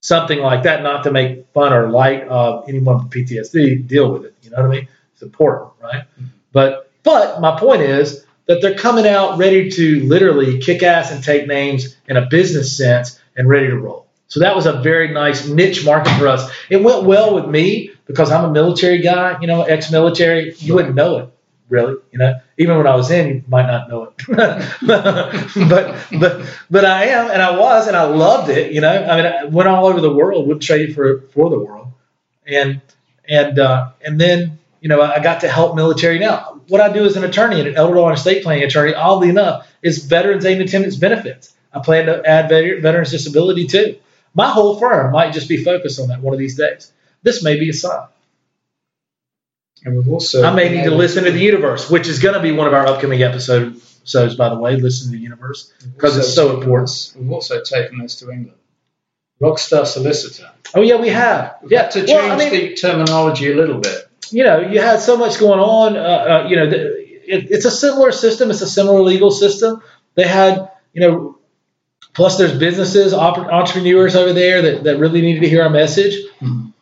[0.00, 0.82] something like that.
[0.82, 4.34] Not to make fun or light of anyone with PTSD, deal with it.
[4.42, 4.88] You know what I mean?
[5.14, 6.02] It's important, right?
[6.52, 11.22] But but my point is that they're coming out ready to literally kick ass and
[11.22, 14.06] take names in a business sense and ready to roll.
[14.28, 16.50] So that was a very nice niche market for us.
[16.70, 20.54] It went well with me because I'm a military guy, you know, ex-military.
[20.56, 21.28] You wouldn't know it,
[21.68, 22.34] really, you know.
[22.56, 24.14] Even when I was in, you might not know it.
[24.86, 28.72] but but but I am, and I was, and I loved it.
[28.72, 31.58] You know, I mean, I went all over the world, would trade for for the
[31.58, 31.88] world,
[32.46, 32.80] and
[33.28, 36.18] and uh, and then you know I got to help military.
[36.18, 38.94] Now, what I do as an attorney and an elder law and estate planning attorney,
[38.94, 41.54] oddly enough, is veterans aid and attendance benefits.
[41.72, 43.96] I plan to add veterans disability too.
[44.34, 46.92] My whole firm might just be focused on that one of these days.
[47.22, 48.08] This may be a sign.
[49.84, 52.40] And we've also I may need to listen to the universe, which is going to
[52.40, 54.00] be one of our upcoming episodes.
[54.36, 57.14] By the way, listen to the universe because it's so important.
[57.16, 58.58] We've also taken this to England.
[59.40, 60.50] Rockstar solicitor.
[60.74, 61.58] Oh yeah, we have.
[61.62, 64.08] We've Yeah, to change well, I mean, the terminology a little bit.
[64.32, 65.96] You know, you had so much going on.
[65.96, 66.76] Uh, uh, you know, the,
[67.34, 68.50] it, it's a similar system.
[68.50, 69.82] It's a similar legal system.
[70.14, 71.38] They had, you know,
[72.14, 76.14] plus there's businesses, oper- entrepreneurs over there that, that really needed to hear our message.
[76.40, 76.72] Mhm.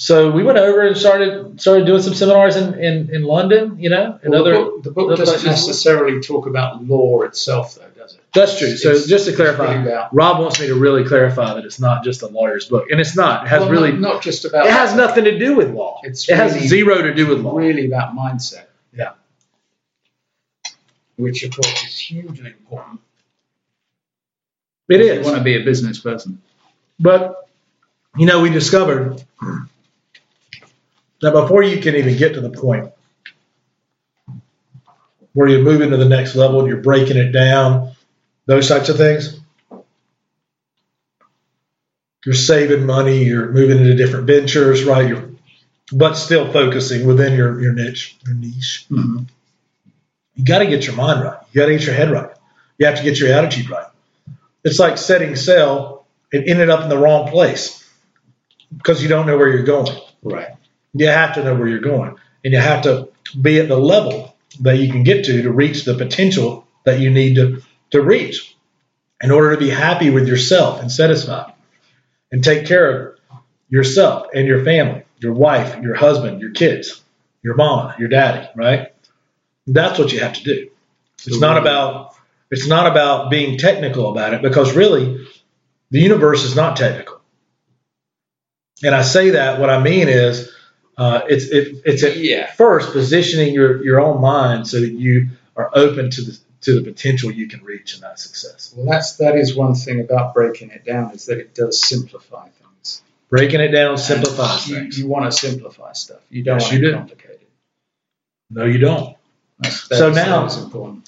[0.00, 3.78] So we went over and started started doing some seminars in, in, in London.
[3.80, 4.52] You know, and Well, other.
[4.52, 5.66] the book, the book doesn't places.
[5.66, 8.17] necessarily talk about law itself, though, does it?
[8.34, 8.76] That's true.
[8.76, 12.26] So just to clarify, Rob wants me to really clarify that it's not just a
[12.26, 13.46] lawyer's book, and it's not.
[13.46, 14.66] It has Well, really, not, not just about.
[14.66, 16.00] it has nothing to do with law.
[16.04, 17.56] It's it has zero to do with law.
[17.56, 18.66] Really about mindset.
[18.92, 19.12] Yeah.
[21.16, 23.00] Which of course is hugely important.
[24.88, 25.18] It is.
[25.18, 26.40] You want to be a business person.
[27.00, 27.48] But,
[28.16, 29.22] you know, we discovered
[31.20, 32.92] that before you can even get to the point
[35.34, 37.94] where you're moving to the next level and you're breaking it down,
[38.48, 39.38] those types of things,
[42.24, 45.06] you're saving money, you're moving into different ventures, right?
[45.06, 45.30] You're,
[45.92, 48.86] but still focusing within your, your niche, your niche.
[48.90, 49.24] Mm-hmm.
[50.34, 51.38] You got to get your mind right.
[51.52, 52.30] You got to get your head right.
[52.78, 53.86] You have to get your attitude right.
[54.64, 57.86] It's like setting sail and ended up in the wrong place
[58.74, 59.94] because you don't know where you're going.
[60.22, 60.48] Right.
[60.94, 64.34] You have to know where you're going, and you have to be at the level
[64.60, 68.56] that you can get to to reach the potential that you need to, to reach
[69.22, 71.52] in order to be happy with yourself and satisfied
[72.30, 73.18] and take care of
[73.68, 77.02] yourself and your family, your wife, your husband, your kids,
[77.42, 78.88] your mama, your daddy, right?
[79.66, 80.70] That's what you have to do.
[81.26, 82.14] It's not about
[82.50, 85.26] it's not about being technical about it because really
[85.90, 87.20] the universe is not technical.
[88.82, 90.50] And I say that what I mean is
[90.96, 92.46] uh, it's it, it's at Yeah.
[92.52, 96.82] first positioning your your own mind so that you are open to the to the
[96.82, 98.72] potential you can reach in that success.
[98.76, 102.48] Well, that's that is one thing about breaking it down is that it does simplify
[102.48, 103.02] things.
[103.30, 104.98] Breaking it down simplifies you, things.
[104.98, 106.20] You want to simplify stuff.
[106.30, 106.96] You don't Yes, want you it do.
[106.96, 107.46] complicated.
[108.50, 109.16] No, you don't.
[109.60, 110.48] That's, So now-.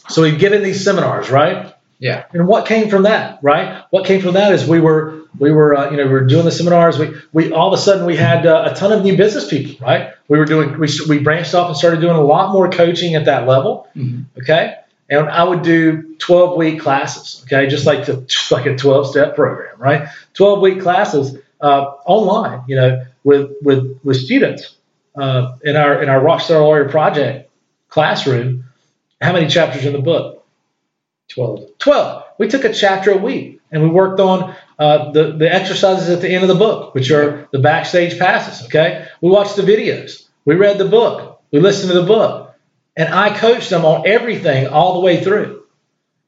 [0.08, 1.72] So we've given these seminars, right?
[1.98, 2.24] Yeah.
[2.32, 3.84] And what came from that, right?
[3.90, 6.44] What came from that is we were we were uh, you know we were doing
[6.46, 6.98] the seminars.
[6.98, 9.86] We we all of a sudden we had uh, a ton of new business people,
[9.86, 10.12] right?
[10.26, 13.26] We were doing we we branched off and started doing a lot more coaching at
[13.26, 13.86] that level.
[13.94, 14.24] Mhm.
[14.38, 14.76] Okay,
[15.10, 17.42] and I would do 12 week classes.
[17.44, 20.08] Okay, just like the just like a 12 step program, right?
[20.34, 24.76] 12 week classes uh, online, you know, with with with students
[25.16, 27.50] uh, in our in our Rockstar Lawyer Project
[27.88, 28.64] classroom.
[29.20, 30.46] How many chapters in the book?
[31.28, 31.78] 12.
[31.78, 32.24] 12.
[32.38, 36.22] We took a chapter a week and we worked on uh, the, the exercises at
[36.22, 38.64] the end of the book, which are the backstage passes.
[38.66, 39.06] Okay.
[39.20, 40.26] We watched the videos.
[40.46, 41.42] We read the book.
[41.52, 42.49] We listened to the book.
[43.00, 45.62] And I coached them on everything all the way through.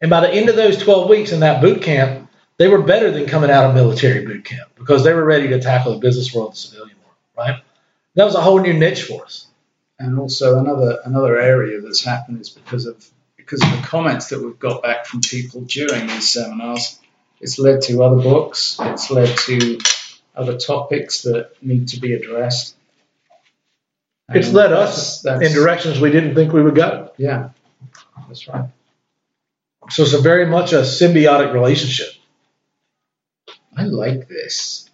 [0.01, 3.11] And by the end of those 12 weeks in that boot camp, they were better
[3.11, 6.33] than coming out of military boot camp because they were ready to tackle the business
[6.33, 7.63] world, the civilian world, right?
[8.15, 9.49] That was a whole new niche for us.
[9.99, 13.07] And also another another area that's happened is because of
[13.37, 16.99] because of the comments that we've got back from people during these seminars.
[17.39, 18.79] It's led to other books.
[18.81, 19.79] It's led to
[20.35, 22.77] other topics that need to be addressed.
[24.31, 27.11] It's And led us that's- that's- in directions we didn't think we would go.
[27.19, 27.51] Yeah,
[28.29, 28.65] that's right.
[29.91, 32.09] So it's a very much a symbiotic relationship.
[33.77, 34.89] I like this.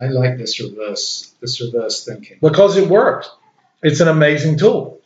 [0.00, 2.38] I like this reverse this reverse thinking.
[2.40, 3.30] because it works.
[3.82, 5.00] It's an amazing tool.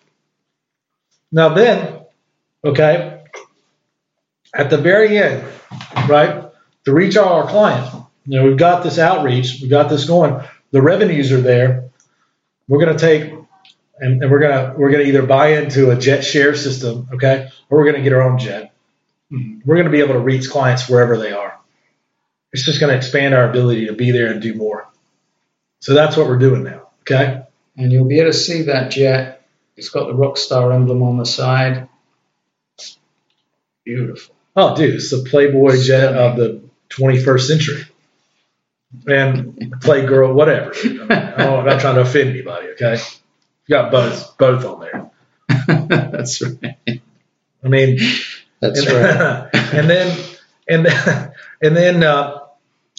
[1.31, 2.01] Now, then,
[2.65, 3.23] okay,
[4.55, 5.45] at the very end,
[6.09, 6.45] right,
[6.85, 7.95] to reach our clients,
[8.27, 11.91] you know, we've got this outreach, we've got this going, the revenues are there.
[12.69, 13.33] We're going to take
[13.99, 17.49] and, and we're going to we're to either buy into a jet share system, okay,
[17.69, 18.73] or we're going to get our own jet.
[19.31, 19.65] Mhm.
[19.65, 21.59] We're going to be able to reach clients wherever they are.
[22.53, 24.87] It's just going to expand our ability to be there and do more.
[25.81, 27.43] So that's what we're doing now, okay?
[27.77, 29.47] And you'll be able to see that jet.
[29.77, 31.89] It's got the Rockstar emblem on the side.
[33.85, 34.35] Beautiful.
[34.55, 37.85] Oh, dude, it's the Playboy jet of the 21st century.
[39.07, 40.73] And Playgirl, whatever.
[40.75, 42.99] I mean, I'm not trying to offend anybody, okay?
[43.67, 45.11] You got both, both on there.
[46.11, 47.01] That's right.
[47.65, 47.99] I mean,
[48.61, 49.51] That's and, right.
[49.75, 50.25] and then,
[50.69, 52.39] and then, and then, uh,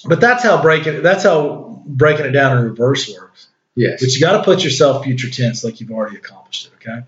[0.05, 3.47] but that's how breaking, that's how breaking it down in reverse works.
[3.75, 4.01] Yes.
[4.01, 7.05] But you got to put yourself future tense like you've already accomplished it, okay?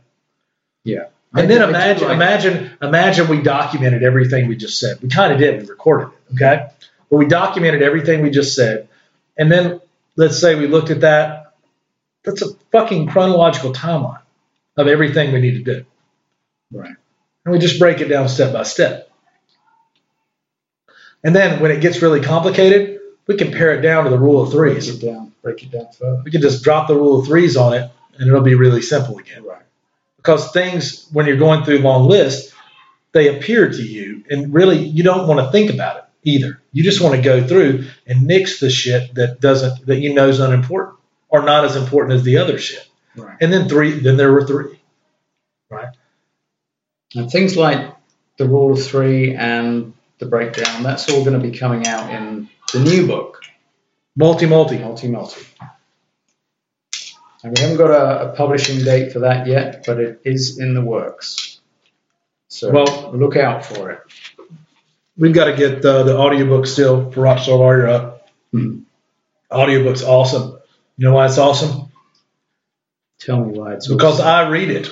[0.84, 1.06] Yeah.
[1.34, 4.80] And I then do- I do imagine, like- imagine, imagine we documented everything we just
[4.80, 5.02] said.
[5.02, 5.62] We kind of did.
[5.62, 6.68] We recorded it, okay?
[7.10, 8.88] But we documented everything we just said.
[9.38, 9.82] And then
[10.16, 11.45] let's say we looked at that.
[12.26, 14.22] That's a fucking chronological timeline
[14.78, 15.86] of everything we need to do.
[16.72, 16.96] Right.
[17.46, 19.10] And we just break it down step by step.
[21.24, 24.42] And then when it gets really complicated, we can pare it down to the rule
[24.42, 24.88] of threes.
[24.90, 25.34] Break it down.
[25.42, 26.22] Break it down further.
[26.26, 29.18] We can just drop the rule of threes on it and it'll be really simple
[29.18, 29.44] again.
[29.44, 29.62] Right.
[30.18, 32.54] because things when you're going through long lists
[33.12, 36.84] they appear to you and really you don't want to think about it either you
[36.84, 40.40] just want to go through and nix the shit that doesn't that you know is
[40.40, 40.98] unimportant
[41.36, 43.38] or not as important as the other shit Right.
[43.42, 44.80] and then three then there were three
[45.70, 45.90] right?
[47.16, 47.96] And things like
[48.38, 52.50] the rule of three and the breakdown, that's all going to be coming out in
[52.74, 53.42] the new book,
[54.16, 55.42] multi multi Multi Multi.
[57.44, 60.74] And we haven't got a, a publishing date for that yet, but it is in
[60.74, 61.60] the works.
[62.48, 64.00] So Well- look out for it.
[65.18, 68.28] We've got to get uh, the audiobook still for Rockstar Lawyer up.
[68.52, 68.80] Hmm.
[69.50, 70.55] Audiobook's awesome.
[70.98, 71.92] You know why it's awesome?
[73.20, 74.90] Tell me why it's Because I read it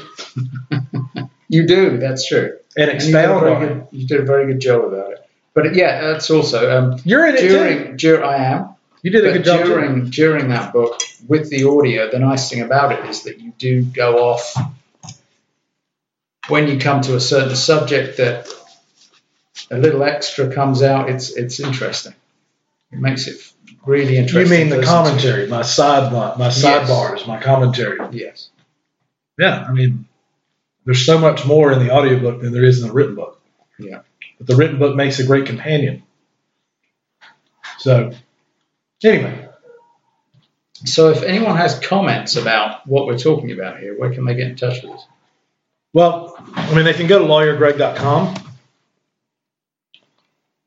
[1.49, 1.97] you do.
[1.97, 2.57] That's true.
[2.75, 3.67] and And you did, a expound very on it.
[3.67, 5.19] good, you did a very good job about it.
[5.53, 7.47] But yeah, that's also um, You're in it too.
[7.49, 7.97] during.
[7.97, 8.69] Dur- I am.
[9.03, 9.61] You did a good job.
[9.61, 9.67] too.
[9.67, 13.53] during during that book with the audio, the nice thing about it is that you
[13.57, 14.55] do go off
[16.47, 18.47] when you come to a certain subject that
[19.69, 21.09] a little extra comes out.
[21.09, 22.13] It's it's interesting.
[22.93, 23.35] It makes it
[23.85, 24.57] really interesting.
[24.57, 26.63] You mean the commentary, my sideline, my Yes.
[26.63, 27.99] sidebars, my commentary.
[28.11, 28.49] Yes.
[29.39, 30.05] Yeah, I mean,
[30.85, 33.41] there's so much more in the audiobook than there is in the written book.
[33.79, 34.01] Yeah.
[34.37, 36.03] But the written book makes a great companion.
[37.79, 38.11] So,
[39.03, 39.49] anyway,
[40.85, 44.47] So if anyone has comments about what we're talking about here, where can they get
[44.49, 45.05] in touch with us?
[45.93, 48.35] well, I mean, they can go to lawyergreg.com,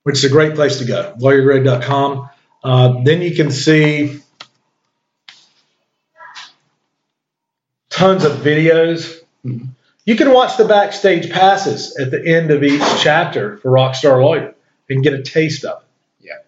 [0.06, 1.16] which is a great place to go.
[1.18, 2.30] Lawyergreg.com.
[2.62, 4.20] Uh, then you can see
[7.90, 9.18] tons of videos.
[9.42, 14.54] You can watch the backstage passes at the end of each chapter for Rockstar Lawyer
[14.88, 15.88] and get a taste of it.
[16.28, 16.38] Yeah.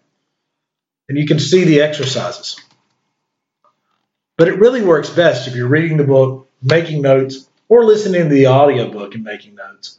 [1.08, 2.60] And you can see the exercises.
[4.36, 8.28] But it really works best if you're reading the book, making notes, or listening to
[8.28, 9.98] the audiobook and making notes,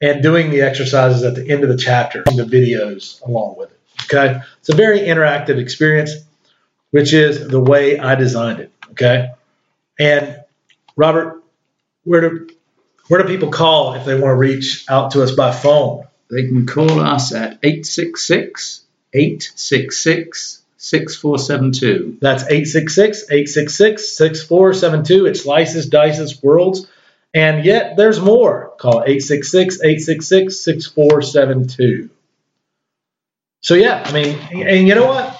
[0.00, 3.80] and doing the exercises at the end of the chapter, the videos along with it.
[4.04, 4.40] Okay?
[4.58, 6.12] It's a very interactive experience,
[6.90, 8.72] which is the way I designed it.
[8.90, 9.30] Okay?
[9.98, 10.40] And
[10.96, 11.42] Robert,
[12.04, 12.48] where do
[13.08, 16.06] where do people call if they want to reach out to us by phone?
[16.30, 18.82] They can call us at 866
[19.12, 22.18] 866 6472.
[22.20, 25.26] That's 866 866 6472.
[25.26, 26.86] It slices, dices, worlds.
[27.34, 28.72] And yet there's more.
[28.78, 32.10] Call 866 866 6472.
[33.60, 35.36] So, yeah, I mean, and you know what?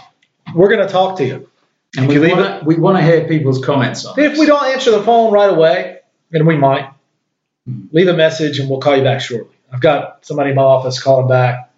[0.55, 1.49] We're going to talk to you.
[1.97, 4.41] And we to we want to hear people's comments on If this.
[4.41, 5.99] we don't answer the phone right away,
[6.33, 6.91] and we might,
[7.93, 9.55] leave a message and we'll call you back shortly.
[9.73, 11.73] I've got somebody in my office calling back,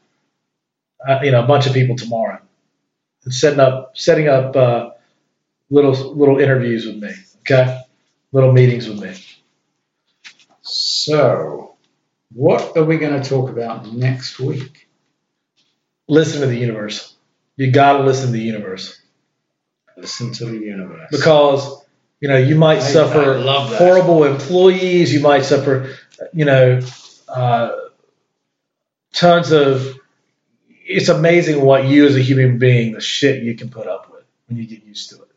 [1.07, 2.41] uh, you know, a bunch of people tomorrow,
[3.25, 4.91] and setting up setting up uh,
[5.69, 7.11] little little interviews with me.
[7.41, 7.83] Okay,
[8.33, 9.15] little meetings with me.
[10.69, 11.77] So,
[12.35, 14.89] what are we going to talk about next week?
[16.09, 17.15] Listen to the universe.
[17.57, 19.01] You got to listen to the universe
[19.97, 21.09] Listen to the universe.
[21.11, 21.83] because
[22.21, 25.13] you know you might I- suffer I horrible employees.
[25.15, 25.95] You might suffer,
[26.35, 26.81] you know,
[27.29, 27.71] uh,
[29.15, 29.99] tons of.
[30.89, 34.25] It's amazing what you as a human being, the shit you can put up with
[34.49, 35.29] when you get used to it.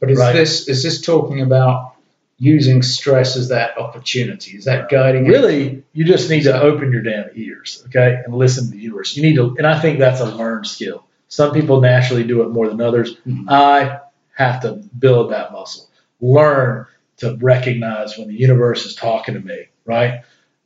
[0.00, 0.32] But is Right.
[0.32, 1.95] this is this talking about
[2.38, 4.56] using stress as that opportunity?
[4.56, 5.24] Is that guiding?
[5.26, 9.16] Really, you just need to open your damn ears, okay, and listen to the universe.
[9.16, 11.04] You need to, and I think that's a learned skill.
[11.28, 13.16] Some people naturally do it more than others.
[13.26, 13.46] Mhm.
[13.48, 14.00] I
[14.34, 15.88] have to build that muscle,
[16.20, 16.86] learn
[17.18, 20.20] to recognize when the universe is talking to me, right?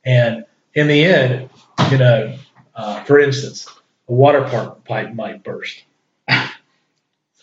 [0.05, 0.45] And
[0.75, 1.51] in the end,
[1.91, 2.37] you know,
[2.75, 3.67] uh, for instance,
[4.09, 4.43] a water
[4.85, 5.85] pipe might burst.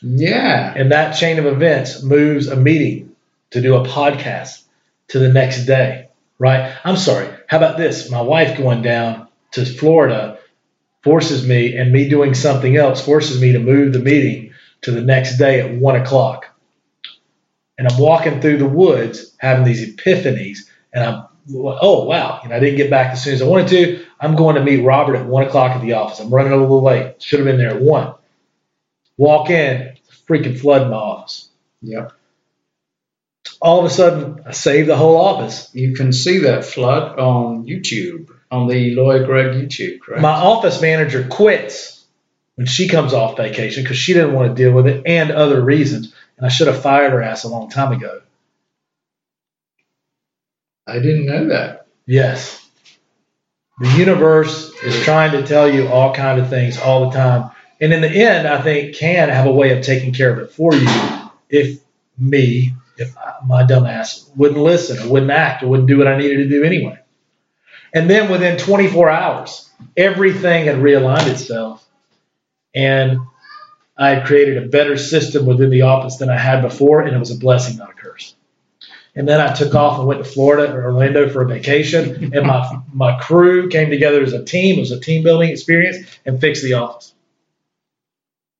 [0.01, 0.73] Yeah.
[0.75, 3.15] And that chain of events moves a meeting
[3.51, 4.63] to do a podcast
[5.09, 6.75] to the next day, right?
[6.83, 7.29] I'm sorry.
[7.47, 8.09] How about this?
[8.09, 10.39] My wife going down to Florida
[11.03, 15.01] forces me, and me doing something else forces me to move the meeting to the
[15.01, 16.47] next day at one o'clock.
[17.77, 22.55] And I'm walking through the woods having these epiphanies, and I'm, oh, wow, you know,
[22.55, 24.05] I didn't get back as soon as I wanted to.
[24.19, 26.19] I'm going to meet Robert at one o'clock at the office.
[26.19, 27.21] I'm running a little late.
[27.21, 28.15] Should have been there at one.
[29.15, 29.95] Walk in,
[30.27, 31.49] freaking flood in my office.
[31.81, 32.11] Yep.
[33.61, 35.69] All of a sudden, I saved the whole office.
[35.73, 40.21] You can see that flood on YouTube on the Lawyer Greg YouTube, correct?
[40.21, 42.05] My office manager quits
[42.55, 45.61] when she comes off vacation because she didn't want to deal with it and other
[45.61, 46.13] reasons.
[46.37, 48.21] And I should have fired her ass a long time ago.
[50.85, 51.87] I didn't know that.
[52.05, 52.63] Yes.
[53.79, 57.51] The universe is trying to tell you all kind of things all the time.
[57.79, 60.51] And in the end, I think can have a way of taking care of it
[60.51, 60.87] for you
[61.49, 61.79] if
[62.17, 66.49] me, if my dumb ass wouldn't listen wouldn't act wouldn't do what I needed to
[66.49, 66.99] do anyway.
[67.93, 71.85] And then within 24 hours, everything had realigned itself.
[72.75, 73.19] And
[73.97, 77.19] I had created a better system within the office than I had before, and it
[77.19, 78.35] was a blessing, not a curse.
[79.15, 82.45] And then I took off and went to Florida or Orlando for a vacation, and
[82.45, 84.77] my my crew came together as a team.
[84.77, 87.15] It was a team building experience and fixed the office.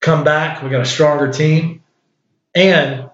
[0.01, 1.83] Come back, we got a stronger team,
[2.55, 3.06] and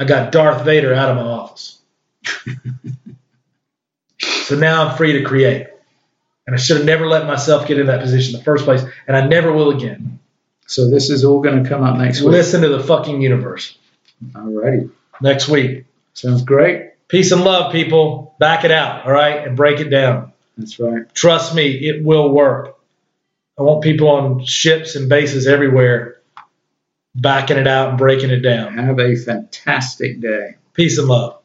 [0.00, 1.78] I got Darth Vader out of my office.
[4.18, 5.66] so now I'm free to create.
[6.46, 8.82] And I should have never let myself get in that position in the first place,
[9.06, 10.18] and I never will again.
[10.66, 12.30] So this is all going to come up next week.
[12.30, 13.76] Listen to the fucking universe
[14.32, 14.90] Alrighty.
[15.20, 15.84] next week.
[16.14, 16.92] Sounds great.
[17.08, 18.34] Peace and love, people.
[18.38, 20.32] Back it out, all right, and break it down.
[20.56, 21.14] That's right.
[21.14, 22.78] Trust me, it will work.
[23.58, 26.09] I want people on ships and bases everywhere
[27.14, 28.78] backing it out and breaking it down.
[28.78, 30.56] Have a fantastic day.
[30.74, 31.39] Peace and love.